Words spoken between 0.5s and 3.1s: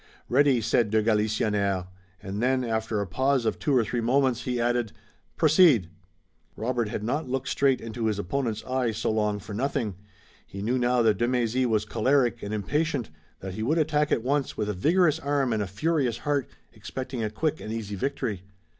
said de Galisonnière, and then, after a